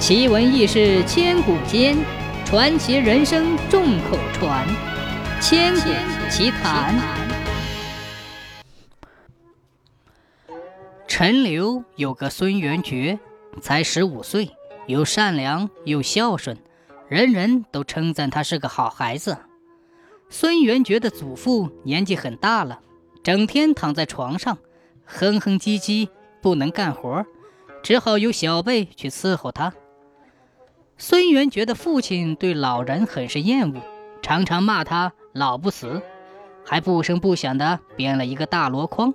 [0.00, 1.94] 奇闻异事千古间，
[2.46, 4.66] 传奇人生众口传。
[5.42, 5.90] 千古
[6.30, 6.98] 奇谈。
[11.06, 13.18] 陈留有个孙元觉，
[13.60, 14.50] 才十五岁，
[14.86, 16.56] 又善良又孝顺，
[17.06, 19.36] 人人都称赞他是个好孩子。
[20.30, 22.80] 孙元觉的祖父年纪很大了，
[23.22, 24.56] 整天躺在床上，
[25.04, 26.08] 哼哼唧唧，
[26.40, 27.26] 不能干活，
[27.82, 29.74] 只好由小辈去伺候他。
[31.02, 33.80] 孙元觉的父亲对老人很是厌恶，
[34.20, 36.02] 常常骂他老不死，
[36.62, 39.14] 还不声不响地编了一个大箩筐。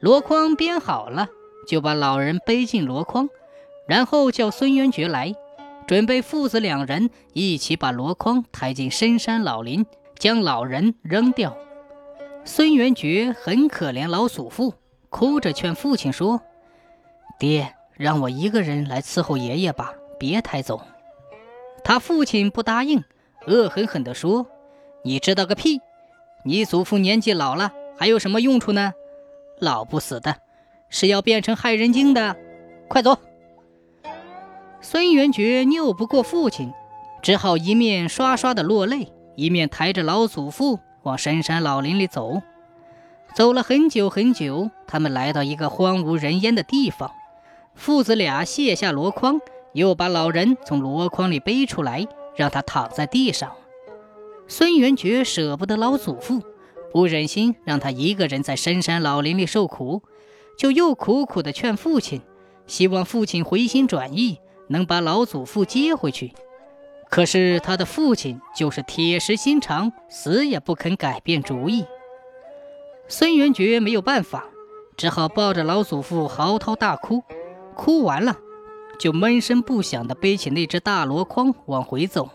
[0.00, 1.28] 箩筐编好了，
[1.68, 3.28] 就把老人背进箩筐，
[3.86, 5.32] 然后叫孙元觉来，
[5.86, 9.86] 准备父子两人一起把箩筐抬进深山老林，
[10.18, 11.56] 将老人扔掉。
[12.44, 14.74] 孙元觉很可怜老祖父，
[15.08, 16.42] 哭着劝父亲说
[17.38, 20.80] ：“爹，让我一个人来伺候爷爷吧，别抬走。”
[21.86, 23.04] 他父亲不答应，
[23.46, 24.44] 恶狠狠地说
[25.04, 25.80] ：“你知道个屁！
[26.44, 28.92] 你祖父年纪老了，还有什么用处呢？
[29.60, 30.34] 老不死的，
[30.90, 32.34] 是要变成害人精的！
[32.88, 33.16] 快走！”
[34.82, 36.72] 孙元觉拗不过父亲，
[37.22, 42.42] 只好一面刷刷的落泪，一面抬着老祖父往深山老林里走。
[43.36, 47.12] 走了很久很久，他们来到一个荒无人烟的地方，
[47.76, 49.40] 父子俩卸下箩筐。
[49.76, 53.52] 又把老人从箩筐里背出来，让他躺在地上。
[54.48, 56.40] 孙元觉舍不得老祖父，
[56.90, 60.02] 不忍心让他一个人在深山老林里受苦，
[60.56, 62.22] 就又苦苦地劝父亲，
[62.66, 64.38] 希望父亲回心转意，
[64.68, 66.32] 能把老祖父接回去。
[67.10, 71.84] 可是他的父亲就是铁石心肠，死也不肯改变主意。
[73.08, 74.46] 孙元觉没有办法，
[74.96, 77.22] 只好抱着老祖父嚎啕大哭。
[77.74, 78.38] 哭完了。
[78.98, 82.30] 就闷声不响地背起那只大箩筐往回走。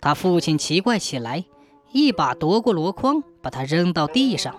[0.00, 1.44] 他父亲奇怪起来，
[1.92, 4.54] 一把夺过箩筐，把它扔到地上，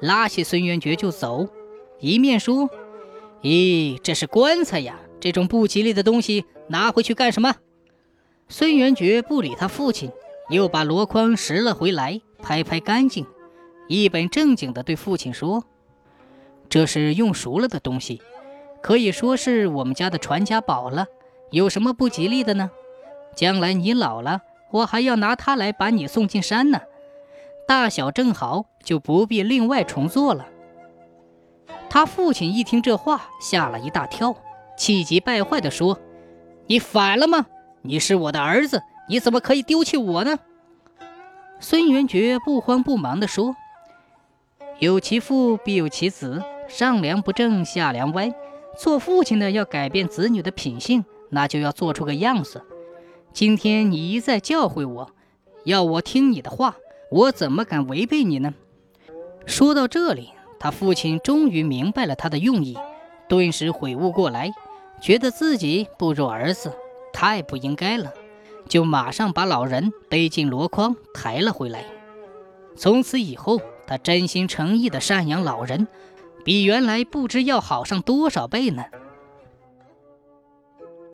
[0.00, 1.48] 拉起孙元觉就走，
[1.98, 2.68] 一面说
[3.42, 4.98] ：“咦，这是棺材呀！
[5.18, 7.54] 这种不吉利的东西拿回去干什么？”
[8.48, 10.10] 孙元觉不理他父亲，
[10.50, 13.24] 又把箩筐拾了回来，拍拍干净，
[13.88, 15.64] 一本正经地对父亲说
[16.68, 18.20] ：“这是用熟了的东西。”
[18.82, 21.06] 可以说是我们家的传家宝了，
[21.50, 22.70] 有什么不吉利的呢？
[23.36, 26.80] 将来你老了，我还要拿它来把你送进山呢。
[27.68, 30.46] 大小正好，就不必另外重做了。
[31.88, 34.34] 他父亲一听这话，吓了一大跳，
[34.76, 35.98] 气急败坏地说
[36.66, 37.46] ：“你反了吗？
[37.82, 40.38] 你是我的儿子，你怎么可以丢弃我呢？”
[41.60, 43.54] 孙元觉不慌不忙地说
[44.80, 48.32] ：“有其父必有其子，上梁不正下梁歪。”
[48.76, 52.62] 做父亲的要改变子女的品性，那就要做出个样子。
[53.32, 55.10] 今天你一再教诲我，
[55.64, 56.76] 要我听你的话，
[57.10, 58.54] 我怎么敢违背你呢？
[59.46, 62.76] 说到这里，他父亲终于明白了他的用意，
[63.28, 64.52] 顿时悔悟过来，
[65.00, 66.72] 觉得自己不如儿子，
[67.12, 68.12] 太不应该了，
[68.68, 71.84] 就马上把老人背进箩筐，抬了回来。
[72.74, 75.86] 从此以后，他真心诚意地赡养老人。
[76.44, 78.84] 比原来不知要好上多少倍呢。